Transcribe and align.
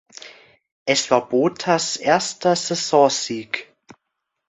Es 0.87 1.11
war 1.11 1.29
Bottas’ 1.29 1.95
erster 1.95 2.55
Saisonsieg. 2.55 3.71